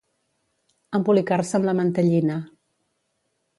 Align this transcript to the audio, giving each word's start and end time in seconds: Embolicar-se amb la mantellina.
Embolicar-se 0.99 1.59
amb 1.61 1.69
la 1.71 1.77
mantellina. 1.81 2.41